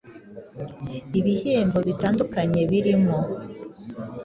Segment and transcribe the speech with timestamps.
[1.19, 3.17] ibihembo bitandukanye birimo